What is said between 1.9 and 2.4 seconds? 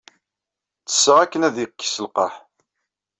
lqerḥ.